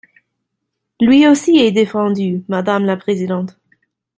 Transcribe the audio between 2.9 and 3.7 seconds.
présidente.